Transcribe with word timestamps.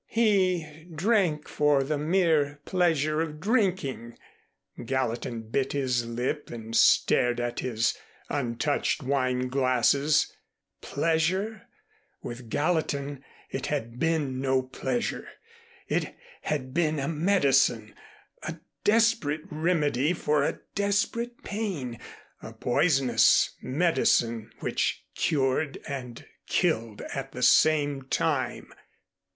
He 0.07 0.85
drank 0.91 1.47
for 1.47 1.83
the 1.83 1.99
mere 1.99 2.59
pleasure 2.65 3.21
of 3.21 3.39
drinking. 3.39 4.17
Gallatin 4.83 5.51
bit 5.51 5.73
his 5.73 6.07
lip 6.07 6.49
and 6.49 6.75
stared 6.75 7.39
at 7.39 7.59
his 7.59 7.95
untouched 8.27 9.03
wine 9.03 9.47
glasses. 9.47 10.35
Pleasure? 10.81 11.67
With 12.23 12.49
Gallatin 12.49 13.23
it 13.51 13.67
had 13.67 13.99
been 13.99 14.41
no 14.41 14.63
pleasure. 14.63 15.27
It 15.87 16.15
had 16.41 16.73
been 16.73 16.97
a 16.97 17.07
medicine, 17.07 17.93
a 18.41 18.57
desperate 18.83 19.41
remedy 19.51 20.13
for 20.13 20.41
a 20.43 20.61
desperate 20.73 21.43
pain, 21.43 21.99
a 22.41 22.53
poisonous 22.53 23.51
medicine 23.61 24.51
which 24.61 25.05
cured 25.13 25.77
and 25.87 26.25
killed 26.47 27.03
at 27.13 27.33
the 27.33 27.43
same 27.43 28.01
time. 28.01 28.73